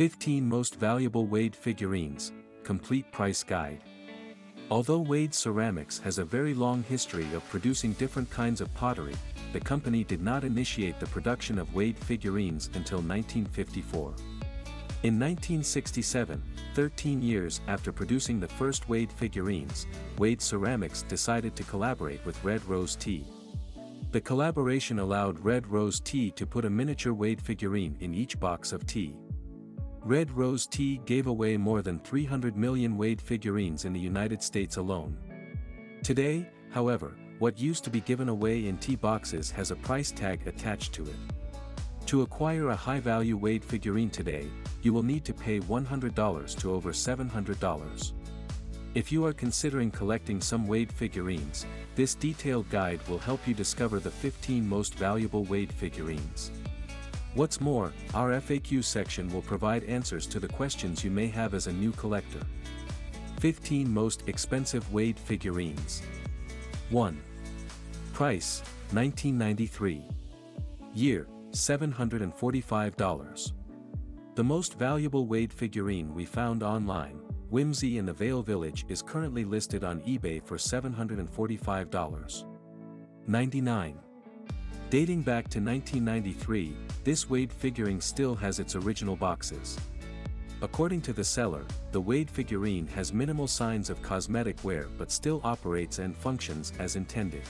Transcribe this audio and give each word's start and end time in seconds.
15 0.00 0.48
Most 0.48 0.76
Valuable 0.76 1.26
Wade 1.26 1.54
Figurines, 1.54 2.32
Complete 2.64 3.12
Price 3.12 3.42
Guide. 3.42 3.82
Although 4.70 5.00
Wade 5.00 5.34
Ceramics 5.34 5.98
has 5.98 6.16
a 6.16 6.24
very 6.24 6.54
long 6.54 6.82
history 6.84 7.26
of 7.34 7.46
producing 7.50 7.92
different 7.92 8.30
kinds 8.30 8.62
of 8.62 8.72
pottery, 8.72 9.14
the 9.52 9.60
company 9.60 10.02
did 10.02 10.22
not 10.22 10.42
initiate 10.42 10.98
the 10.98 11.06
production 11.08 11.58
of 11.58 11.74
Wade 11.74 11.98
figurines 11.98 12.68
until 12.68 13.02
1954. 13.02 14.14
In 15.02 15.20
1967, 15.20 16.42
13 16.72 17.20
years 17.20 17.60
after 17.68 17.92
producing 17.92 18.40
the 18.40 18.48
first 18.48 18.88
Wade 18.88 19.12
figurines, 19.12 19.86
Wade 20.16 20.40
Ceramics 20.40 21.02
decided 21.02 21.54
to 21.56 21.62
collaborate 21.64 22.24
with 22.24 22.42
Red 22.42 22.64
Rose 22.64 22.96
Tea. 22.96 23.26
The 24.12 24.20
collaboration 24.22 24.98
allowed 24.98 25.44
Red 25.44 25.66
Rose 25.66 26.00
Tea 26.00 26.30
to 26.30 26.46
put 26.46 26.64
a 26.64 26.70
miniature 26.70 27.12
Wade 27.12 27.42
figurine 27.42 27.98
in 28.00 28.14
each 28.14 28.40
box 28.40 28.72
of 28.72 28.86
tea. 28.86 29.14
Red 30.04 30.30
Rose 30.30 30.66
Tea 30.66 30.98
gave 31.04 31.26
away 31.26 31.58
more 31.58 31.82
than 31.82 31.98
300 31.98 32.56
million 32.56 32.96
Wade 32.96 33.20
figurines 33.20 33.84
in 33.84 33.92
the 33.92 34.00
United 34.00 34.42
States 34.42 34.78
alone. 34.78 35.14
Today, 36.02 36.48
however, 36.70 37.16
what 37.38 37.60
used 37.60 37.84
to 37.84 37.90
be 37.90 38.00
given 38.00 38.30
away 38.30 38.66
in 38.66 38.78
tea 38.78 38.96
boxes 38.96 39.50
has 39.50 39.70
a 39.70 39.76
price 39.76 40.10
tag 40.10 40.46
attached 40.46 40.94
to 40.94 41.02
it. 41.02 41.16
To 42.06 42.22
acquire 42.22 42.70
a 42.70 42.76
high-value 42.76 43.36
Wade 43.36 43.62
figurine 43.62 44.08
today, 44.08 44.48
you 44.80 44.94
will 44.94 45.02
need 45.02 45.24
to 45.26 45.34
pay 45.34 45.60
$100 45.60 46.58
to 46.60 46.72
over 46.72 46.92
$700. 46.92 48.12
If 48.94 49.12
you 49.12 49.26
are 49.26 49.34
considering 49.34 49.90
collecting 49.90 50.40
some 50.40 50.66
Wade 50.66 50.90
figurines, 50.90 51.66
this 51.94 52.14
detailed 52.14 52.70
guide 52.70 53.06
will 53.06 53.18
help 53.18 53.46
you 53.46 53.52
discover 53.52 54.00
the 54.00 54.10
15 54.10 54.66
most 54.66 54.94
valuable 54.94 55.44
Wade 55.44 55.72
figurines. 55.72 56.50
What's 57.34 57.60
more, 57.60 57.92
our 58.12 58.32
FAQ 58.32 58.82
section 58.82 59.32
will 59.32 59.42
provide 59.42 59.84
answers 59.84 60.26
to 60.26 60.40
the 60.40 60.48
questions 60.48 61.04
you 61.04 61.12
may 61.12 61.28
have 61.28 61.54
as 61.54 61.68
a 61.68 61.72
new 61.72 61.92
collector. 61.92 62.40
15 63.38 63.88
Most 63.88 64.24
Expensive 64.26 64.92
Wade 64.92 65.16
Figurines 65.16 66.02
1. 66.90 67.22
Price, 68.12 68.62
1993. 68.90 70.02
Year, 70.92 71.28
$745. 71.52 73.52
The 74.34 74.44
most 74.44 74.76
valuable 74.76 75.28
Wade 75.28 75.52
figurine 75.52 76.12
we 76.12 76.24
found 76.24 76.64
online, 76.64 77.20
Whimsy 77.48 77.98
in 77.98 78.06
the 78.06 78.12
Vale 78.12 78.42
Village 78.42 78.84
is 78.88 79.02
currently 79.02 79.44
listed 79.44 79.84
on 79.84 80.00
eBay 80.00 80.42
for 80.42 80.56
$745. 80.56 82.44
99. 83.28 84.00
Dating 84.90 85.22
back 85.22 85.46
to 85.50 85.60
1993, 85.60 86.74
this 87.04 87.30
Wade 87.30 87.52
figurine 87.52 88.00
still 88.00 88.34
has 88.34 88.58
its 88.58 88.74
original 88.74 89.14
boxes. 89.14 89.78
According 90.62 91.00
to 91.02 91.12
the 91.12 91.22
seller, 91.22 91.64
the 91.92 92.00
Wade 92.00 92.28
figurine 92.28 92.88
has 92.88 93.12
minimal 93.12 93.46
signs 93.46 93.88
of 93.88 94.02
cosmetic 94.02 94.64
wear 94.64 94.88
but 94.98 95.12
still 95.12 95.40
operates 95.44 96.00
and 96.00 96.16
functions 96.16 96.72
as 96.80 96.96
intended. 96.96 97.42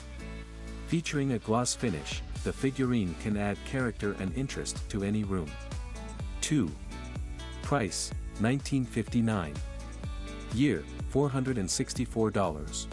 Featuring 0.89 1.33
a 1.33 1.39
gloss 1.39 1.75
finish, 1.75 2.21
the 2.45 2.53
figurine 2.53 3.15
can 3.23 3.39
add 3.39 3.57
character 3.65 4.15
and 4.21 4.37
interest 4.37 4.87
to 4.91 5.03
any 5.03 5.25
room. 5.25 5.51
2. 6.43 6.71
Price, 7.63 8.11
1959. 8.41 9.55
Year, 10.53 10.85
$464. 11.11 12.87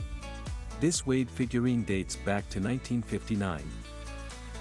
This 0.80 1.06
Wade 1.06 1.30
figurine 1.30 1.84
dates 1.84 2.16
back 2.16 2.48
to 2.50 2.62
1959. 2.62 3.62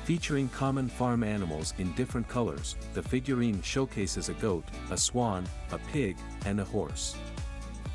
Featuring 0.06 0.48
common 0.50 0.88
farm 0.88 1.24
animals 1.24 1.74
in 1.78 1.92
different 1.94 2.28
colors, 2.28 2.76
the 2.94 3.02
figurine 3.02 3.60
showcases 3.60 4.28
a 4.28 4.34
goat, 4.34 4.62
a 4.92 4.96
swan, 4.96 5.44
a 5.72 5.78
pig, 5.90 6.16
and 6.44 6.60
a 6.60 6.64
horse. 6.64 7.16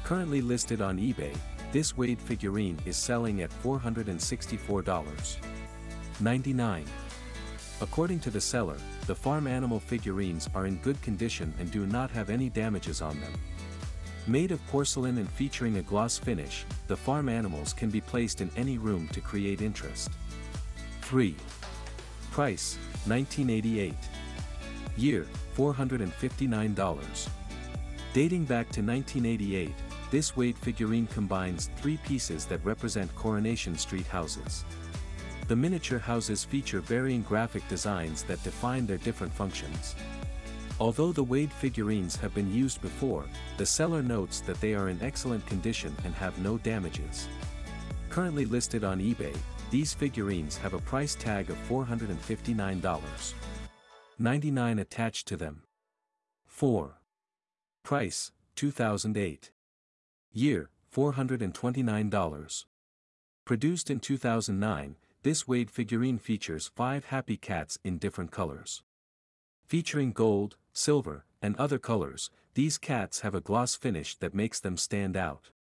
Currently 0.04 0.42
listed 0.42 0.82
on 0.82 0.98
eBay, 0.98 1.34
this 1.72 1.96
Wade 1.96 2.20
figurine 2.20 2.78
is 2.86 2.98
selling 2.98 3.42
at 3.44 3.50
$464. 3.64 5.38
99. 6.20 6.86
According 7.80 8.20
to 8.20 8.30
the 8.30 8.42
seller, 8.42 8.76
the 9.08 9.16
farm 9.16 9.48
animal 9.48 9.80
figurines 9.80 10.50
are 10.54 10.66
in 10.66 10.76
good 10.80 11.02
condition 11.02 11.54
and 11.60 11.72
do 11.72 11.86
not 11.86 12.12
have 12.12 12.30
any 12.30 12.50
damages 12.50 13.02
on 13.02 13.18
them. 13.22 13.32
Made 14.28 14.52
of 14.52 14.60
porcelain 14.68 15.18
and 15.18 15.30
featuring 15.30 15.78
a 15.78 15.82
gloss 15.82 16.18
finish, 16.18 16.66
the 16.88 16.98
farm 16.98 17.30
animals 17.30 17.72
can 17.72 17.90
be 17.90 18.02
placed 18.02 18.42
in 18.42 18.52
any 18.58 18.78
room 18.78 19.08
to 19.14 19.22
create 19.22 19.62
interest. 19.62 20.10
3. 21.04 21.38
Price, 22.32 22.78
1988. 23.08 23.94
Year, 24.96 25.28
$459. 25.58 27.30
Dating 28.14 28.46
back 28.46 28.70
to 28.70 28.82
1988, 28.82 29.72
this 30.12 30.38
Wade 30.38 30.58
figurine 30.58 31.08
combines 31.08 31.70
three 31.76 31.98
pieces 31.98 32.46
that 32.46 32.64
represent 32.64 33.14
Coronation 33.16 33.78
Street 33.78 34.08
houses. 34.08 34.64
The 35.50 35.56
miniature 35.58 36.00
houses 36.00 36.46
feature 36.46 36.80
varying 36.80 37.24
graphic 37.24 37.68
designs 37.68 38.24
that 38.24 38.42
define 38.46 38.88
their 38.88 38.98
different 38.98 39.34
functions. 39.34 39.96
Although 40.80 41.12
the 41.12 41.24
Wade 41.24 41.52
figurines 41.52 42.16
have 42.16 42.34
been 42.34 42.54
used 42.54 42.82
before, 42.82 43.26
the 43.58 43.66
seller 43.66 44.02
notes 44.02 44.40
that 44.42 44.60
they 44.62 44.74
are 44.74 44.88
in 44.88 45.02
excellent 45.02 45.46
condition 45.48 45.94
and 46.06 46.16
have 46.16 46.40
no 46.40 46.58
damages. 46.60 47.28
Currently 48.10 48.46
listed 48.46 48.86
on 48.86 49.00
eBay, 49.00 49.36
these 49.72 49.94
figurines 49.94 50.58
have 50.58 50.74
a 50.74 50.82
price 50.82 51.16
tag 51.16 51.50
of 51.50 51.58
$459. 51.70 53.34
99 54.20 54.80
attached 54.80 55.28
to 55.30 55.38
them. 55.38 55.64
4. 56.46 57.00
Price, 57.82 58.34
2008. 58.56 59.52
Year, 60.34 60.70
$429. 60.94 62.66
Produced 63.46 63.90
in 63.90 64.00
2009, 64.02 64.96
this 65.24 65.48
Wade 65.48 65.72
figurine 65.72 66.20
features 66.20 66.70
five 66.76 67.06
happy 67.06 67.38
cats 67.38 67.80
in 67.84 67.98
different 67.98 68.32
colors. 68.32 68.84
Featuring 69.66 70.12
gold, 70.12 70.58
silver, 70.74 71.26
and 71.42 71.56
other 71.56 71.80
colors, 71.80 72.30
these 72.56 72.78
cats 72.78 73.22
have 73.22 73.34
a 73.34 73.42
gloss 73.42 73.76
finish 73.76 74.16
that 74.18 74.34
makes 74.34 74.60
them 74.60 74.76
stand 74.76 75.16
out. 75.16 75.52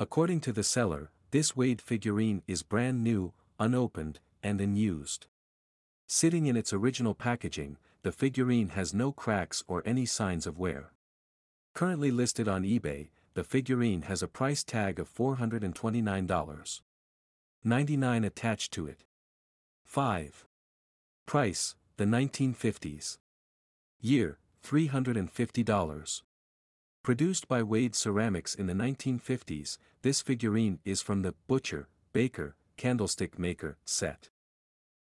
According 0.00 0.40
to 0.40 0.52
the 0.52 0.64
seller, 0.64 1.12
this 1.30 1.56
Wade 1.56 1.80
figurine 1.80 2.42
is 2.46 2.62
brand 2.62 3.04
new, 3.04 3.32
unopened, 3.58 4.20
and 4.42 4.60
unused. 4.60 5.26
Sitting 6.06 6.46
in 6.46 6.56
its 6.56 6.72
original 6.72 7.14
packaging, 7.14 7.76
the 8.02 8.12
figurine 8.12 8.70
has 8.70 8.94
no 8.94 9.12
cracks 9.12 9.62
or 9.68 9.82
any 9.84 10.06
signs 10.06 10.46
of 10.46 10.58
wear. 10.58 10.92
Currently 11.74 12.10
listed 12.10 12.48
on 12.48 12.62
eBay, 12.62 13.10
the 13.34 13.44
figurine 13.44 14.02
has 14.02 14.22
a 14.22 14.28
price 14.28 14.64
tag 14.64 14.98
of 14.98 15.12
$429. 15.14 16.80
99 17.64 18.24
attached 18.24 18.72
to 18.72 18.86
it. 18.86 19.04
5. 19.84 20.46
Price, 21.26 21.74
the 21.96 22.04
1950s. 22.04 23.18
Year, 24.00 24.38
$350. 24.64 26.22
Produced 27.08 27.48
by 27.48 27.62
Wade 27.62 27.94
Ceramics 27.94 28.54
in 28.54 28.66
the 28.66 28.74
1950s, 28.74 29.78
this 30.02 30.20
figurine 30.20 30.78
is 30.84 31.00
from 31.00 31.22
the 31.22 31.32
Butcher, 31.46 31.88
Baker, 32.12 32.54
Candlestick 32.76 33.38
Maker 33.38 33.78
set. 33.86 34.28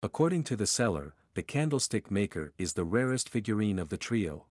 According 0.03 0.43
to 0.51 0.57
the 0.57 0.67
seller, 0.67 1.15
the 1.35 1.45
Candlestick 1.45 2.11
Maker 2.11 2.55
is 2.59 2.73
the 2.73 2.83
rarest 2.83 3.29
figurine 3.29 3.79
of 3.79 3.89
the 3.89 3.97
trio. 3.97 4.47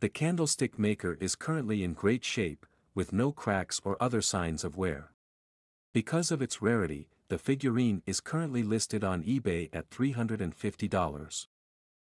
The 0.00 0.08
Candlestick 0.08 0.78
Maker 0.78 1.18
is 1.20 1.34
currently 1.34 1.84
in 1.84 1.92
great 1.92 2.24
shape, 2.24 2.64
with 2.94 3.12
no 3.12 3.32
cracks 3.32 3.78
or 3.84 4.02
other 4.02 4.22
signs 4.22 4.64
of 4.64 4.78
wear. 4.78 5.12
Because 5.92 6.30
of 6.30 6.40
its 6.40 6.62
rarity, 6.62 7.10
the 7.28 7.36
figurine 7.36 8.02
is 8.06 8.20
currently 8.20 8.62
listed 8.62 9.04
on 9.04 9.24
eBay 9.24 9.68
at 9.74 9.90
$350. 9.90 11.46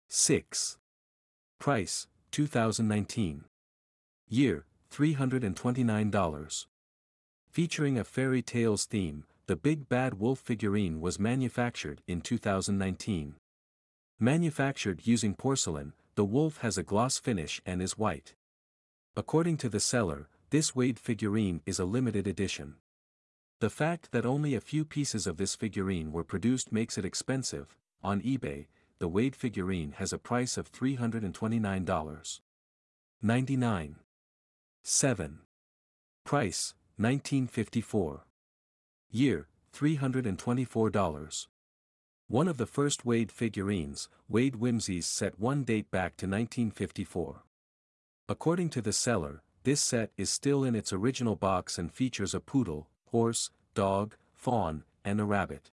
6. 0.09 0.79
Price, 1.59 2.09
2019. 2.31 3.45
Year, 4.29 4.67
$329. 4.93 6.67
Featuring 7.49 7.97
a 7.97 8.03
fairy 8.03 8.43
tales 8.43 8.85
theme, 8.85 9.23
the 9.47 9.55
Big 9.55 9.89
Bad 9.89 10.15
Wolf 10.19 10.41
figurine 10.41 11.01
was 11.01 11.21
manufactured 11.21 12.03
in 12.09 12.21
2019. 12.21 13.37
Manufactured 14.19 15.07
using 15.07 15.37
porcelain, 15.37 15.93
the 16.17 16.25
wolf 16.25 16.59
has 16.59 16.77
a 16.77 16.83
gloss 16.83 17.19
finish 17.19 17.63
and 17.65 17.81
is 17.81 17.97
white. 17.97 18.35
According 19.17 19.59
to 19.59 19.69
the 19.69 19.79
seller, 19.79 20.29
this 20.51 20.75
Wade 20.75 20.99
figurine 20.99 21.61
is 21.65 21.79
a 21.79 21.85
limited 21.85 22.27
edition. 22.27 22.75
The 23.61 23.71
fact 23.71 24.11
that 24.11 24.27
only 24.27 24.57
a 24.57 24.61
few 24.61 24.85
pieces 24.85 25.29
of 25.29 25.37
this 25.37 25.55
figurine 25.55 26.11
were 26.11 26.25
produced 26.25 26.73
makes 26.73 26.99
it 26.99 27.05
expensive. 27.05 27.77
On 28.03 28.21
eBay, 28.23 28.67
the 28.99 29.07
Wade 29.07 29.37
figurine 29.37 29.93
has 29.99 30.13
a 30.13 30.19
price 30.19 30.57
of 30.57 30.73
$329. 30.73 32.41
99. 33.23 33.97
7. 34.89 35.41
Price, 36.25 36.73
1954. 36.97 38.25
Year, 39.11 39.49
$324. 39.75 41.47
One 42.29 42.47
of 42.47 42.57
the 42.57 42.67
first 42.67 43.05
Wade 43.05 43.33
figurines, 43.33 44.09
Wade 44.29 44.55
Whimsies 44.55 45.09
set 45.09 45.41
one 45.41 45.65
date 45.65 45.91
back 45.91 46.17
to 46.19 46.27
1954. 46.27 47.43
According 48.29 48.71
to 48.71 48.81
the 48.81 48.93
seller, 48.93 49.43
this 49.65 49.81
set 49.81 50.13
is 50.17 50.31
still 50.31 50.63
in 50.63 50.77
its 50.77 50.93
original 50.93 51.35
box 51.35 51.79
and 51.79 51.93
features 51.93 52.33
a 52.33 52.39
poodle, 52.39 52.87
horse, 53.07 53.51
dog, 53.75 54.15
fawn, 54.35 54.85
and 55.05 55.21
a 55.21 55.25
rabbit. 55.25 55.73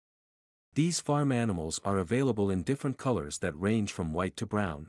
These 0.75 1.01
farm 1.01 1.33
animals 1.33 1.81
are 1.83 1.97
available 1.97 2.51
in 2.51 2.63
different 2.63 2.99
colors 2.99 3.39
that 3.39 3.59
range 3.59 3.91
from 3.91 4.13
white 4.13 4.37
to 4.37 4.45
brown. 4.45 4.89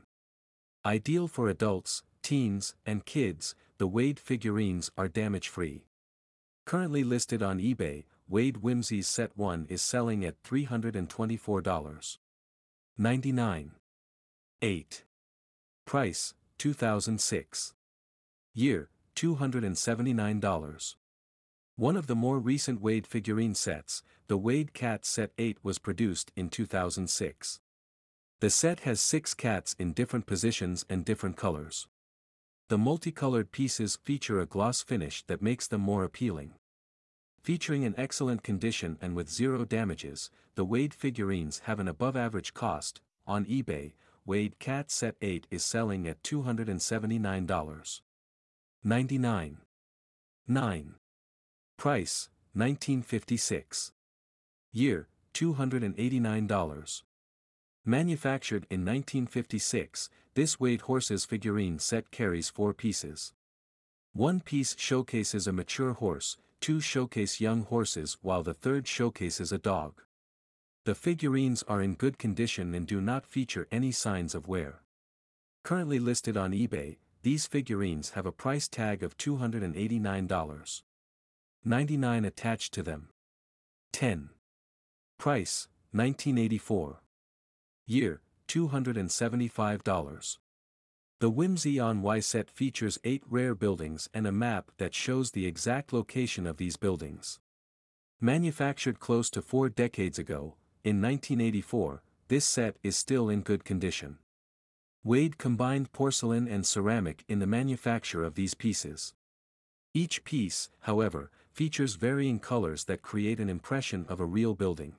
Ideal 0.85 1.29
for 1.29 1.47
adults, 1.47 2.03
teens, 2.21 2.75
and 2.85 3.05
kids, 3.05 3.55
the 3.79 3.87
Wade 3.87 4.19
figurines 4.19 4.91
are 4.97 5.07
damage-free. 5.07 5.85
Currently 6.65 7.05
listed 7.05 7.41
on 7.41 7.59
eBay, 7.59 8.03
Wade 8.27 8.57
Whimsies 8.57 9.07
Set 9.07 9.37
1 9.37 9.67
is 9.69 9.81
selling 9.81 10.25
at 10.25 10.43
$324. 10.43 12.17
99. 12.97 13.71
8. 14.61 15.03
Price, 15.85 16.33
2006. 16.57 17.73
Year, 18.53 18.89
$279. 19.15 20.95
One 21.77 21.95
of 21.95 22.07
the 22.07 22.15
more 22.15 22.37
recent 22.37 22.81
Wade 22.81 23.07
figurine 23.07 23.55
sets, 23.55 24.03
the 24.27 24.37
Wade 24.37 24.73
Cat 24.73 25.05
Set 25.05 25.31
8 25.37 25.59
was 25.63 25.79
produced 25.79 26.33
in 26.35 26.49
2006. 26.49 27.61
The 28.41 28.49
set 28.49 28.81
has 28.81 28.99
six 28.99 29.33
cats 29.33 29.73
in 29.79 29.93
different 29.93 30.25
positions 30.25 30.85
and 30.89 31.05
different 31.05 31.37
colors. 31.37 31.87
The 32.69 32.77
multicolored 32.77 33.51
pieces 33.51 33.97
feature 34.03 34.39
a 34.39 34.45
gloss 34.45 34.83
finish 34.83 35.23
that 35.23 35.41
makes 35.41 35.65
them 35.65 35.81
more 35.81 36.03
appealing. 36.03 36.53
Featuring 37.41 37.81
in 37.81 37.95
excellent 37.97 38.43
condition 38.43 38.99
and 39.01 39.15
with 39.15 39.27
zero 39.27 39.65
damages, 39.65 40.29
the 40.53 40.63
Wade 40.63 40.93
figurines 40.93 41.61
have 41.65 41.79
an 41.79 41.87
above-average 41.87 42.53
cost. 42.53 43.01
On 43.25 43.43
eBay, 43.45 43.93
Wade 44.23 44.59
Cat 44.59 44.91
Set 44.91 45.15
8 45.19 45.47
is 45.49 45.65
selling 45.65 46.07
at 46.07 46.21
$279. 46.21 48.01
99. 48.83 49.57
9. 50.47 50.95
Price, 51.75 52.29
1956. 52.53 53.93
Year, 54.71 55.07
$289. 55.33 57.01
Manufactured 57.83 58.67
in 58.69 58.85
1956, 58.85 60.09
this 60.39 60.57
Wade 60.57 60.79
Horses 60.83 61.25
figurine 61.25 61.79
set 61.79 62.11
carries 62.11 62.49
four 62.49 62.73
pieces. 62.73 63.33
One 64.13 64.39
piece 64.39 64.73
showcases 64.79 65.47
a 65.47 65.51
mature 65.51 65.91
horse, 65.91 66.37
two 66.61 66.79
showcase 66.79 67.41
young 67.41 67.63
horses 67.63 68.17
while 68.21 68.41
the 68.41 68.53
third 68.53 68.87
showcases 68.87 69.51
a 69.51 69.57
dog. 69.57 70.01
The 70.85 70.95
figurines 70.95 71.61
are 71.63 71.81
in 71.81 71.95
good 71.95 72.17
condition 72.17 72.73
and 72.73 72.87
do 72.87 73.01
not 73.01 73.25
feature 73.25 73.67
any 73.69 73.91
signs 73.91 74.33
of 74.33 74.47
wear. 74.47 74.83
Currently 75.65 75.99
listed 75.99 76.37
on 76.37 76.53
eBay, 76.53 76.99
these 77.21 77.45
figurines 77.45 78.11
have 78.11 78.25
a 78.25 78.31
price 78.31 78.69
tag 78.69 79.03
of 79.03 79.17
$289. 79.17 80.81
99 81.65 82.23
attached 82.23 82.73
to 82.75 82.81
them. 82.81 83.09
10. 83.91 84.29
Price, 85.17 85.67
1984. 85.91 87.01
Year, 87.85 88.21
$275. 88.49 90.37
The 91.19 91.29
Whimsy 91.29 91.79
on 91.79 92.01
Why 92.01 92.19
set 92.19 92.49
features 92.49 92.97
eight 93.03 93.23
rare 93.29 93.53
buildings 93.53 94.09
and 94.13 94.25
a 94.25 94.31
map 94.31 94.71
that 94.77 94.95
shows 94.95 95.31
the 95.31 95.45
exact 95.45 95.93
location 95.93 96.47
of 96.47 96.57
these 96.57 96.75
buildings. 96.75 97.39
Manufactured 98.19 98.99
close 98.99 99.29
to 99.29 99.41
four 99.41 99.69
decades 99.69 100.17
ago, 100.17 100.55
in 100.83 101.01
1984, 101.01 102.01
this 102.27 102.45
set 102.45 102.77
is 102.81 102.97
still 102.97 103.29
in 103.29 103.41
good 103.41 103.63
condition. 103.63 104.17
Wade 105.03 105.37
combined 105.37 105.91
porcelain 105.91 106.47
and 106.47 106.65
ceramic 106.65 107.23
in 107.27 107.39
the 107.39 107.47
manufacture 107.47 108.23
of 108.23 108.35
these 108.35 108.55
pieces. 108.55 109.13
Each 109.93 110.23
piece, 110.23 110.69
however, 110.81 111.29
features 111.51 111.95
varying 111.95 112.39
colors 112.39 112.85
that 112.85 113.01
create 113.01 113.39
an 113.39 113.49
impression 113.49 114.05
of 114.09 114.19
a 114.19 114.25
real 114.25 114.55
building. 114.55 114.95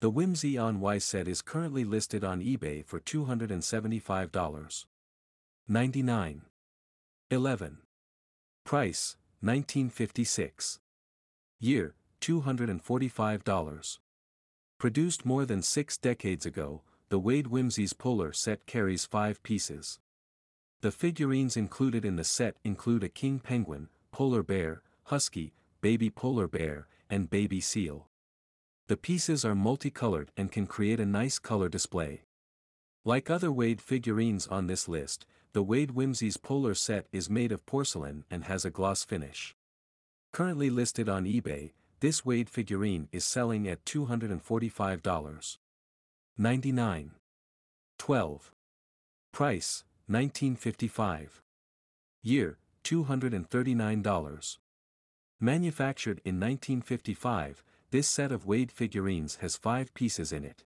The 0.00 0.08
Whimsy 0.08 0.56
on 0.56 0.80
Why 0.80 0.96
set 0.96 1.28
is 1.28 1.42
currently 1.42 1.84
listed 1.84 2.24
on 2.24 2.40
eBay 2.40 2.86
for 2.86 3.00
$275. 3.00 4.86
99. 5.68 6.42
11. 7.30 7.78
Price, 8.64 9.16
1956. 9.40 10.78
Year, 11.58 11.94
$245. 12.22 13.98
Produced 14.78 15.26
more 15.26 15.44
than 15.44 15.60
six 15.60 15.98
decades 15.98 16.46
ago, 16.46 16.80
the 17.10 17.18
Wade 17.18 17.48
Whimsies 17.48 17.92
Polar 17.92 18.32
set 18.32 18.64
carries 18.64 19.04
five 19.04 19.42
pieces. 19.42 19.98
The 20.80 20.92
figurines 20.92 21.58
included 21.58 22.06
in 22.06 22.16
the 22.16 22.24
set 22.24 22.56
include 22.64 23.04
a 23.04 23.10
king 23.10 23.38
penguin, 23.38 23.90
polar 24.12 24.42
bear, 24.42 24.80
husky, 25.04 25.52
baby 25.82 26.08
polar 26.08 26.48
bear, 26.48 26.86
and 27.10 27.28
baby 27.28 27.60
seal. 27.60 28.09
The 28.90 28.96
pieces 28.96 29.44
are 29.44 29.54
multicolored 29.54 30.32
and 30.36 30.50
can 30.50 30.66
create 30.66 30.98
a 30.98 31.06
nice 31.06 31.38
color 31.38 31.68
display. 31.68 32.22
Like 33.04 33.30
other 33.30 33.52
Wade 33.52 33.80
figurines 33.80 34.48
on 34.48 34.66
this 34.66 34.88
list, 34.88 35.26
the 35.52 35.62
Wade 35.62 35.92
Whimsies 35.92 36.36
Polar 36.36 36.74
set 36.74 37.06
is 37.12 37.30
made 37.30 37.52
of 37.52 37.64
porcelain 37.66 38.24
and 38.32 38.42
has 38.46 38.64
a 38.64 38.70
gloss 38.70 39.04
finish. 39.04 39.54
Currently 40.32 40.70
listed 40.70 41.08
on 41.08 41.24
eBay, 41.24 41.70
this 42.00 42.26
Wade 42.26 42.50
figurine 42.50 43.06
is 43.12 43.24
selling 43.24 43.68
at 43.68 43.84
$245. 43.84 45.58
99. 46.36 47.10
12. 47.96 48.52
Price, 49.30 49.84
1955. 50.08 51.42
Year, 52.24 52.58
$239. 52.82 54.58
Manufactured 55.38 56.20
in 56.24 56.40
1955, 56.40 57.62
this 57.90 58.08
set 58.08 58.30
of 58.30 58.46
Wade 58.46 58.70
figurines 58.70 59.36
has 59.36 59.56
five 59.56 59.92
pieces 59.94 60.32
in 60.32 60.44
it. 60.44 60.64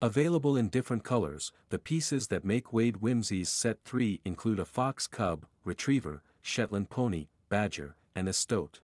Available 0.00 0.56
in 0.56 0.68
different 0.68 1.04
colors, 1.04 1.52
the 1.70 1.78
pieces 1.78 2.28
that 2.28 2.44
make 2.44 2.72
Wade 2.72 2.98
Whimsies 2.98 3.48
Set 3.48 3.78
3 3.84 4.20
include 4.24 4.58
a 4.58 4.64
fox 4.64 5.06
cub, 5.06 5.46
retriever, 5.64 6.22
Shetland 6.42 6.90
pony, 6.90 7.28
badger, 7.48 7.96
and 8.14 8.28
a 8.28 8.32
stoat. 8.32 8.80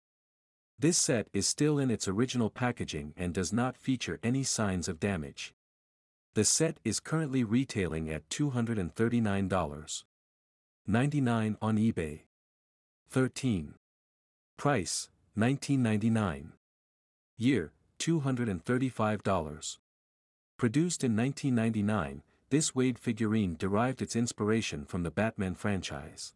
This 0.78 0.98
set 0.98 1.28
is 1.32 1.46
still 1.46 1.78
in 1.78 1.90
its 1.90 2.08
original 2.08 2.50
packaging 2.50 3.14
and 3.16 3.32
does 3.32 3.52
not 3.52 3.76
feature 3.76 4.18
any 4.22 4.42
signs 4.42 4.88
of 4.88 4.98
damage. 4.98 5.54
The 6.34 6.44
set 6.44 6.78
is 6.82 6.98
currently 6.98 7.44
retailing 7.44 8.10
at 8.10 8.28
$239. 8.30 10.04
99 10.86 11.56
on 11.62 11.76
eBay. 11.76 12.20
13. 13.10 13.74
Price, 14.56 15.10
1999. 15.34 16.52
Year, 17.42 17.72
$235. 17.98 19.78
Produced 20.56 21.02
in 21.02 21.16
1999, 21.16 22.22
this 22.50 22.72
Wade 22.72 23.00
figurine 23.00 23.56
derived 23.56 24.00
its 24.00 24.14
inspiration 24.14 24.84
from 24.84 25.02
the 25.02 25.10
Batman 25.10 25.56
franchise. 25.56 26.34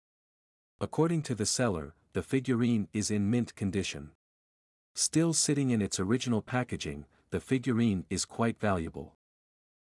According 0.80 1.22
to 1.22 1.36
the 1.36 1.46
seller, 1.46 1.94
the 2.12 2.22
figurine 2.22 2.88
is 2.92 3.12
in 3.12 3.30
mint 3.30 3.54
condition. 3.54 4.10
Still 4.94 5.32
sitting 5.32 5.70
in 5.70 5.80
its 5.80 6.00
original 6.00 6.42
packaging, 6.42 7.04
the 7.30 7.38
figurine 7.38 8.04
is 8.10 8.24
quite 8.24 8.58
valuable. 8.58 9.14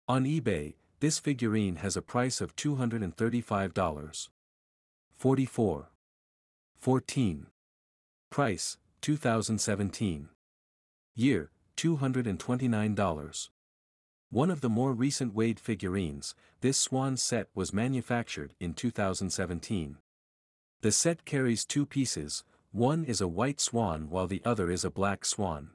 On 0.07 0.23
eBay, 0.23 0.75
this 1.01 1.19
figurine 1.19 1.77
has 1.77 1.97
a 1.97 2.01
price 2.01 2.39
of 2.39 2.55
$235. 2.55 4.29
44. 5.17 5.89
14. 6.77 7.47
Price, 8.29 8.77
2017. 9.01 10.29
Year, 11.15 11.51
$229. 11.77 13.49
One 14.31 14.51
of 14.51 14.61
the 14.61 14.69
more 14.69 14.93
recent 14.93 15.33
Wade 15.33 15.59
figurines, 15.59 16.35
this 16.61 16.77
swan 16.77 17.17
set 17.17 17.47
was 17.55 17.73
manufactured 17.73 18.53
in 18.59 18.73
2017. 18.73 19.97
The 20.81 20.91
set 20.91 21.25
carries 21.25 21.65
two 21.65 21.85
pieces, 21.85 22.43
one 22.71 23.03
is 23.03 23.21
a 23.21 23.27
white 23.27 23.59
swan 23.59 24.09
while 24.09 24.27
the 24.27 24.41
other 24.45 24.69
is 24.69 24.85
a 24.85 24.91
black 24.91 25.25
swan. 25.25 25.71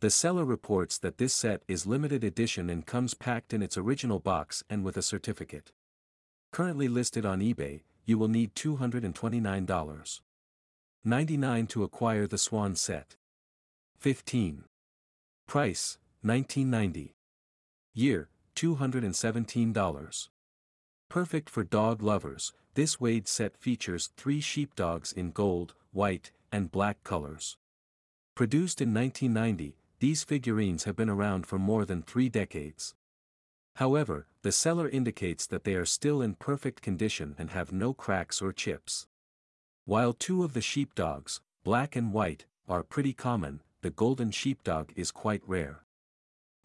The 0.00 0.10
seller 0.10 0.44
reports 0.44 0.98
that 0.98 1.18
this 1.18 1.34
set 1.34 1.62
is 1.66 1.86
limited 1.86 2.22
edition 2.22 2.70
and 2.70 2.86
comes 2.86 3.14
packed 3.14 3.52
in 3.52 3.62
its 3.62 3.76
original 3.76 4.20
box 4.20 4.62
and 4.70 4.84
with 4.84 4.96
a 4.96 5.02
certificate. 5.02 5.72
Currently 6.52 6.88
listed 6.88 7.26
on 7.26 7.40
eBay, 7.40 7.82
you 8.04 8.18
will 8.18 8.28
need 8.28 8.54
$229. 8.54 10.20
99 11.04 11.66
to 11.66 11.82
acquire 11.82 12.26
the 12.26 12.38
swan 12.38 12.76
set. 12.76 13.16
15. 14.04 14.64
Price, 15.46 15.96
1990. 16.20 17.14
Year, 17.94 18.28
$217. 18.54 20.28
Perfect 21.08 21.48
for 21.48 21.64
dog 21.64 22.02
lovers, 22.02 22.52
this 22.74 23.00
Wade 23.00 23.26
set 23.26 23.56
features 23.56 24.10
three 24.18 24.42
sheepdogs 24.42 25.10
in 25.10 25.30
gold, 25.30 25.72
white, 25.90 26.32
and 26.52 26.70
black 26.70 27.02
colors. 27.02 27.56
Produced 28.34 28.82
in 28.82 28.92
1990, 28.92 29.78
these 30.00 30.22
figurines 30.22 30.84
have 30.84 30.96
been 30.96 31.08
around 31.08 31.46
for 31.46 31.58
more 31.58 31.86
than 31.86 32.02
three 32.02 32.28
decades. 32.28 32.94
However, 33.76 34.26
the 34.42 34.52
seller 34.52 34.86
indicates 34.86 35.46
that 35.46 35.64
they 35.64 35.76
are 35.76 35.86
still 35.86 36.20
in 36.20 36.34
perfect 36.34 36.82
condition 36.82 37.34
and 37.38 37.52
have 37.52 37.72
no 37.72 37.94
cracks 37.94 38.42
or 38.42 38.52
chips. 38.52 39.06
While 39.86 40.12
two 40.12 40.44
of 40.44 40.52
the 40.52 40.60
sheepdogs, 40.60 41.40
black 41.64 41.96
and 41.96 42.12
white, 42.12 42.44
are 42.68 42.82
pretty 42.82 43.14
common, 43.14 43.60
the 43.84 43.90
golden 43.90 44.30
sheepdog 44.30 44.90
is 44.96 45.10
quite 45.10 45.42
rare. 45.46 45.84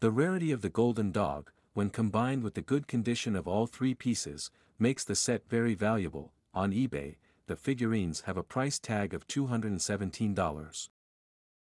The 0.00 0.10
rarity 0.10 0.52
of 0.52 0.62
the 0.62 0.70
golden 0.70 1.12
dog, 1.12 1.50
when 1.74 1.90
combined 1.90 2.42
with 2.42 2.54
the 2.54 2.62
good 2.62 2.88
condition 2.88 3.36
of 3.36 3.46
all 3.46 3.66
three 3.66 3.94
pieces, 3.94 4.50
makes 4.78 5.04
the 5.04 5.14
set 5.14 5.46
very 5.46 5.74
valuable. 5.74 6.32
On 6.54 6.72
eBay, 6.72 7.16
the 7.46 7.56
figurines 7.56 8.22
have 8.22 8.38
a 8.38 8.42
price 8.42 8.78
tag 8.78 9.12
of 9.12 9.26
$217. 9.26 10.88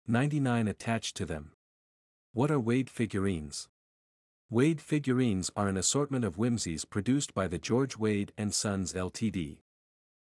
99 0.06 0.68
attached 0.68 1.16
to 1.16 1.24
them. 1.24 1.52
What 2.34 2.50
are 2.50 2.60
Wade 2.60 2.90
figurines? 2.90 3.70
Wade 4.50 4.82
figurines 4.82 5.50
are 5.56 5.68
an 5.68 5.78
assortment 5.78 6.26
of 6.26 6.36
whimsies 6.36 6.84
produced 6.84 7.32
by 7.32 7.48
the 7.48 7.56
George 7.56 7.96
Wade 7.96 8.30
& 8.42 8.50
Sons 8.50 8.92
Ltd. 8.92 9.60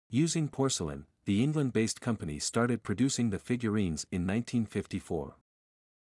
Using 0.07 0.49
porcelain, 0.49 1.07
the 1.25 1.43
England-based 1.43 2.01
company 2.01 2.37
started 2.37 2.83
producing 2.83 3.31
the 3.31 3.39
figurines 3.39 4.05
in 4.11 4.21
1954. 4.21 5.35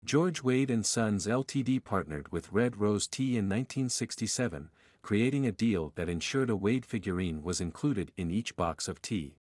George 0.04 0.42
Wade 0.42 0.84
& 0.84 0.86
Sons 0.86 1.26
Ltd 1.26 1.82
partnered 1.84 2.30
with 2.32 2.52
Red 2.52 2.76
Rose 2.76 3.06
Tea 3.06 3.36
in 3.36 3.48
1967, 3.48 4.70
creating 5.02 5.46
a 5.46 5.52
deal 5.52 5.92
that 5.94 6.08
ensured 6.08 6.50
a 6.50 6.56
Wade 6.56 6.84
figurine 6.84 7.42
was 7.42 7.60
included 7.60 8.10
in 8.16 8.30
each 8.30 8.56
box 8.56 8.88
of 8.88 9.00
tea. 9.00 9.36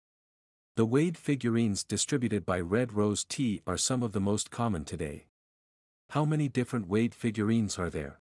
The 0.76 0.84
Wade 0.84 1.16
figurines 1.16 1.84
distributed 1.84 2.44
by 2.44 2.60
Red 2.60 2.92
Rose 2.92 3.24
Tea 3.24 3.62
are 3.66 3.78
some 3.78 4.02
of 4.02 4.12
the 4.12 4.20
most 4.20 4.50
common 4.50 4.84
today. 4.84 5.26
How 6.10 6.24
many 6.24 6.48
different 6.48 6.88
Wade 6.88 7.14
figurines 7.14 7.78
are 7.78 7.90
there? 7.90 8.20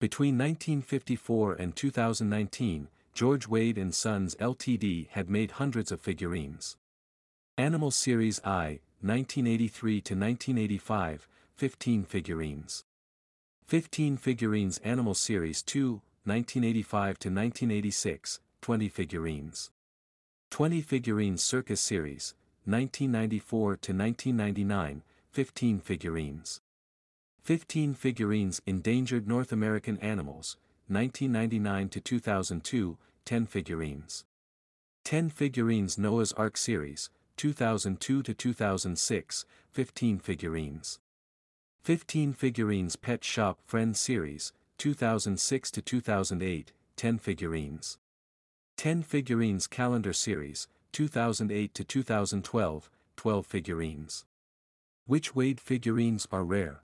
Between 0.00 0.36
1954 0.36 1.54
and 1.54 1.76
2019, 1.76 2.88
George 3.16 3.48
Wade 3.48 3.82
& 3.86 3.94
Sons 3.94 4.34
Ltd. 4.34 5.08
had 5.08 5.30
made 5.30 5.52
hundreds 5.52 5.90
of 5.90 6.02
figurines. 6.02 6.76
Animal 7.56 7.90
Series 7.90 8.42
I, 8.44 8.80
1983 9.00 10.02
to 10.02 10.14
1985, 10.14 11.26
15 11.54 12.04
figurines. 12.04 12.84
15 13.64 14.18
figurines 14.18 14.76
Animal 14.84 15.14
Series 15.14 15.64
II, 15.74 16.02
1985 16.24 17.18
to 17.20 17.28
1986, 17.30 18.40
20 18.60 18.88
figurines. 18.90 19.70
20 20.50 20.82
figurines 20.82 21.42
Circus 21.42 21.80
Series, 21.80 22.34
1994 22.66 23.76
to 23.76 23.92
1999, 23.94 25.02
15 25.32 25.80
figurines. 25.80 26.60
15 27.44 27.94
figurines 27.94 28.60
Endangered 28.66 29.26
North 29.26 29.52
American 29.52 29.96
Animals, 30.00 30.58
1999 30.88 31.88
to 31.88 32.00
2002, 32.00 32.96
10 33.24 33.46
figurines. 33.46 34.24
10 35.04 35.30
figurines 35.30 35.98
Noah's 35.98 36.32
Ark 36.34 36.56
Series, 36.56 37.10
2002 37.36 38.22
to 38.22 38.34
2006, 38.34 39.44
15 39.72 40.18
figurines. 40.18 41.00
15 41.82 42.32
figurines 42.32 42.96
Pet 42.96 43.24
Shop 43.24 43.58
Friend 43.64 43.96
Series, 43.96 44.52
2006 44.78 45.70
to 45.72 45.82
2008, 45.82 46.72
10 46.96 47.18
figurines. 47.18 47.98
10 48.76 49.02
figurines 49.02 49.66
Calendar 49.66 50.12
Series, 50.12 50.68
2008 50.92 51.74
to 51.74 51.84
2012, 51.84 52.90
12 53.16 53.46
figurines. 53.46 54.24
Which 55.06 55.34
Wade 55.34 55.60
figurines 55.60 56.26
are 56.30 56.44
rare? 56.44 56.82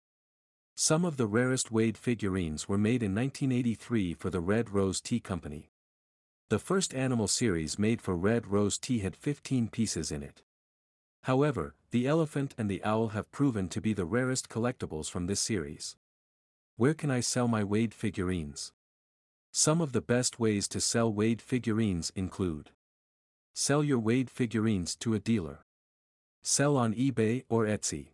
Some 0.82 1.04
of 1.04 1.18
the 1.18 1.26
rarest 1.26 1.70
Wade 1.70 1.98
figurines 1.98 2.66
were 2.66 2.78
made 2.78 3.02
in 3.02 3.14
1983 3.14 4.14
for 4.14 4.30
the 4.30 4.40
Red 4.40 4.70
Rose 4.70 4.98
Tea 4.98 5.20
Company. 5.20 5.68
The 6.48 6.58
first 6.58 6.94
animal 6.94 7.28
series 7.28 7.78
made 7.78 8.00
for 8.00 8.16
Red 8.16 8.46
Rose 8.46 8.78
Tea 8.78 9.00
had 9.00 9.14
15 9.14 9.68
pieces 9.68 10.10
in 10.10 10.22
it. 10.22 10.40
However, 11.24 11.74
the 11.90 12.06
elephant 12.06 12.54
and 12.56 12.70
the 12.70 12.82
owl 12.82 13.08
have 13.08 13.30
proven 13.30 13.68
to 13.68 13.82
be 13.82 13.92
the 13.92 14.06
rarest 14.06 14.48
collectibles 14.48 15.10
from 15.10 15.26
this 15.26 15.40
series. 15.40 15.98
Where 16.78 16.94
can 16.94 17.10
I 17.10 17.20
sell 17.20 17.46
my 17.46 17.62
Wade 17.62 17.92
figurines? 17.92 18.72
Some 19.52 19.82
of 19.82 19.92
the 19.92 20.00
best 20.00 20.40
ways 20.40 20.66
to 20.68 20.80
sell 20.80 21.12
Wade 21.12 21.42
figurines 21.42 22.10
include 22.16 22.70
Sell 23.52 23.84
your 23.84 23.98
Wade 23.98 24.30
figurines 24.30 24.96
to 24.96 25.12
a 25.12 25.18
dealer. 25.18 25.58
Sell 26.42 26.78
on 26.78 26.94
eBay 26.94 27.44
or 27.50 27.66
Etsy. 27.66 28.12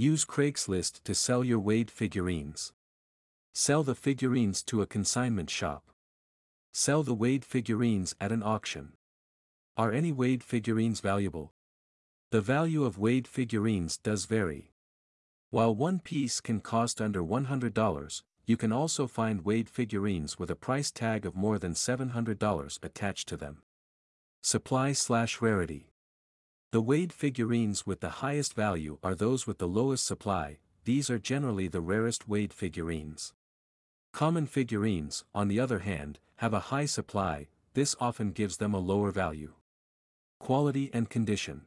Use 0.00 0.24
Craigslist 0.24 1.02
to 1.02 1.14
sell 1.14 1.44
your 1.44 1.58
Wade 1.58 1.90
figurines. 1.90 2.72
Sell 3.52 3.82
the 3.82 3.94
figurines 3.94 4.62
to 4.62 4.80
a 4.80 4.86
consignment 4.86 5.50
shop. 5.50 5.90
Sell 6.72 7.02
the 7.02 7.12
Wade 7.12 7.44
figurines 7.44 8.14
at 8.18 8.32
an 8.32 8.42
auction. 8.42 8.94
Are 9.76 9.92
any 9.92 10.10
Wade 10.10 10.42
figurines 10.42 11.00
valuable? 11.00 11.52
The 12.30 12.40
value 12.40 12.84
of 12.84 12.96
Wade 12.96 13.28
figurines 13.28 13.98
does 13.98 14.24
vary. 14.24 14.72
While 15.50 15.74
one 15.74 15.98
piece 15.98 16.40
can 16.40 16.60
cost 16.60 17.02
under 17.02 17.22
$100, 17.22 18.22
you 18.46 18.56
can 18.56 18.72
also 18.72 19.06
find 19.06 19.44
Wade 19.44 19.68
figurines 19.68 20.38
with 20.38 20.50
a 20.50 20.56
price 20.56 20.90
tag 20.90 21.26
of 21.26 21.36
more 21.36 21.58
than 21.58 21.74
$700 21.74 22.78
attached 22.82 23.28
to 23.28 23.36
them. 23.36 23.64
Supply 24.40 24.92
slash 24.92 25.42
rarity. 25.42 25.89
The 26.72 26.80
Wade 26.80 27.12
figurines 27.12 27.84
with 27.84 27.98
the 27.98 28.22
highest 28.22 28.54
value 28.54 28.98
are 29.02 29.16
those 29.16 29.44
with 29.44 29.58
the 29.58 29.66
lowest 29.66 30.06
supply, 30.06 30.58
these 30.84 31.10
are 31.10 31.18
generally 31.18 31.66
the 31.66 31.80
rarest 31.80 32.28
Wade 32.28 32.52
figurines. 32.52 33.34
Common 34.12 34.46
figurines, 34.46 35.24
on 35.34 35.48
the 35.48 35.58
other 35.58 35.80
hand, 35.80 36.20
have 36.36 36.54
a 36.54 36.70
high 36.70 36.86
supply, 36.86 37.48
this 37.74 37.96
often 38.00 38.30
gives 38.30 38.58
them 38.58 38.72
a 38.72 38.78
lower 38.78 39.10
value. 39.10 39.54
Quality 40.38 40.90
and 40.92 41.10
condition. 41.10 41.62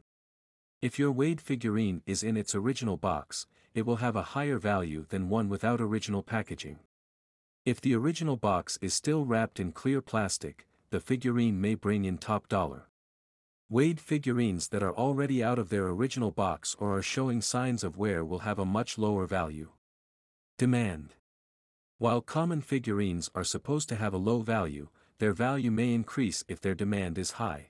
If 0.81 0.97
your 0.97 1.11
Wade 1.11 1.41
figurine 1.41 2.01
is 2.05 2.23
in 2.23 2.37
its 2.37 2.55
original 2.55 2.95
box, 2.95 3.45
it 3.73 3.85
will 3.85 3.97
have 3.97 4.15
a 4.15 4.31
higher 4.31 4.57
value 4.57 5.05
than 5.09 5.27
one 5.27 5.49
without 5.49 5.81
original 5.81 6.23
packaging. 6.23 6.79
If 7.65 7.81
the 7.81 7.93
original 7.93 8.37
box 8.37 8.79
is 8.81 8.93
still 8.93 9.25
wrapped 9.25 9.59
in 9.59 9.73
clear 9.73 10.01
plastic, 10.01 10.65
the 10.91 11.01
figurine 11.01 11.59
may 11.59 11.75
bring 11.75 12.05
in 12.05 12.17
top 12.17 12.47
dollar. 12.47 12.87
Wade 13.69 13.99
figurines 13.99 14.67
that 14.69 14.83
are 14.83 14.93
already 14.93 15.43
out 15.43 15.57
of 15.57 15.69
their 15.69 15.87
original 15.87 16.31
box 16.31 16.75
or 16.79 16.97
are 16.97 17.01
showing 17.01 17.41
signs 17.41 17.83
of 17.83 17.97
wear 17.97 18.23
will 18.23 18.39
have 18.39 18.59
a 18.59 18.65
much 18.65 18.97
lower 18.97 19.25
value. 19.25 19.69
Demand. 20.57 21.15
While 21.97 22.21
common 22.21 22.61
figurines 22.61 23.29
are 23.33 23.43
supposed 23.43 23.89
to 23.89 23.95
have 23.95 24.13
a 24.13 24.17
low 24.17 24.41
value, 24.41 24.89
their 25.17 25.33
value 25.33 25.71
may 25.71 25.93
increase 25.93 26.43
if 26.47 26.59
their 26.59 26.75
demand 26.75 27.17
is 27.17 27.31
high. 27.31 27.69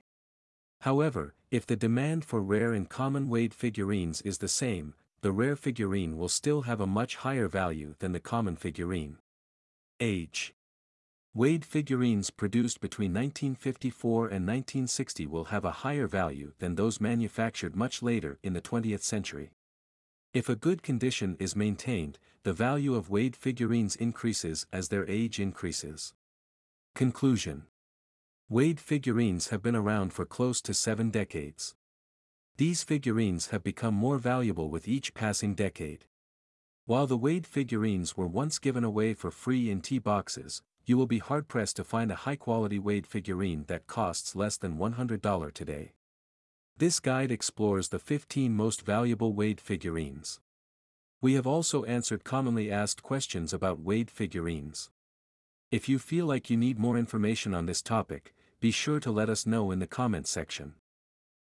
However, 0.80 1.34
if 1.50 1.64
the 1.64 1.76
demand 1.76 2.24
for 2.24 2.42
rare 2.42 2.72
and 2.72 2.88
common 2.88 3.28
Wade 3.28 3.54
figurines 3.54 4.20
is 4.22 4.38
the 4.38 4.48
same, 4.48 4.94
the 5.20 5.32
rare 5.32 5.56
figurine 5.56 6.18
will 6.18 6.28
still 6.28 6.62
have 6.62 6.80
a 6.80 6.86
much 6.86 7.16
higher 7.16 7.48
value 7.48 7.94
than 8.00 8.12
the 8.12 8.20
common 8.20 8.56
figurine. 8.56 9.18
Age. 10.00 10.52
Wade 11.36 11.64
figurines 11.64 12.30
produced 12.30 12.80
between 12.80 13.10
1954 13.10 14.26
and 14.26 14.46
1960 14.46 15.26
will 15.26 15.46
have 15.46 15.64
a 15.64 15.82
higher 15.82 16.06
value 16.06 16.52
than 16.60 16.76
those 16.76 17.00
manufactured 17.00 17.74
much 17.74 18.02
later 18.04 18.38
in 18.44 18.52
the 18.52 18.60
20th 18.60 19.02
century. 19.02 19.50
If 20.32 20.48
a 20.48 20.54
good 20.54 20.84
condition 20.84 21.36
is 21.40 21.56
maintained, 21.56 22.20
the 22.44 22.52
value 22.52 22.94
of 22.94 23.10
Wade 23.10 23.34
figurines 23.34 23.96
increases 23.96 24.64
as 24.72 24.90
their 24.90 25.04
age 25.10 25.40
increases. 25.40 26.14
Conclusion 26.94 27.64
Wade 28.48 28.78
figurines 28.78 29.48
have 29.48 29.60
been 29.60 29.74
around 29.74 30.12
for 30.12 30.24
close 30.24 30.60
to 30.60 30.72
seven 30.72 31.10
decades. 31.10 31.74
These 32.58 32.84
figurines 32.84 33.48
have 33.48 33.64
become 33.64 33.94
more 33.94 34.18
valuable 34.18 34.70
with 34.70 34.86
each 34.86 35.14
passing 35.14 35.56
decade. 35.56 36.04
While 36.86 37.08
the 37.08 37.16
Wade 37.16 37.48
figurines 37.48 38.16
were 38.16 38.28
once 38.28 38.60
given 38.60 38.84
away 38.84 39.14
for 39.14 39.32
free 39.32 39.68
in 39.68 39.80
tea 39.80 39.98
boxes, 39.98 40.62
you 40.86 40.96
will 40.96 41.06
be 41.06 41.18
hard-pressed 41.18 41.76
to 41.76 41.84
find 41.84 42.10
a 42.10 42.16
high-quality 42.16 42.78
Wade 42.78 43.06
figurine 43.06 43.64
that 43.68 43.86
costs 43.86 44.36
less 44.36 44.56
than 44.56 44.76
$100 44.76 45.52
today. 45.52 45.92
This 46.76 47.00
guide 47.00 47.30
explores 47.30 47.88
the 47.88 47.98
15 47.98 48.52
most 48.52 48.82
valuable 48.82 49.32
Wade 49.32 49.60
figurines. 49.60 50.40
We 51.20 51.34
have 51.34 51.46
also 51.46 51.84
answered 51.84 52.24
commonly 52.24 52.70
asked 52.70 53.02
questions 53.02 53.52
about 53.52 53.80
Wade 53.80 54.10
figurines. 54.10 54.90
If 55.70 55.88
you 55.88 55.98
feel 55.98 56.26
like 56.26 56.50
you 56.50 56.56
need 56.56 56.78
more 56.78 56.98
information 56.98 57.54
on 57.54 57.66
this 57.66 57.80
topic, 57.80 58.34
be 58.60 58.70
sure 58.70 59.00
to 59.00 59.10
let 59.10 59.28
us 59.28 59.46
know 59.46 59.70
in 59.70 59.78
the 59.78 59.86
comments 59.86 60.30
section. 60.30 60.74